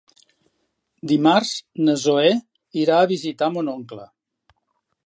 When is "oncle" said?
3.79-4.13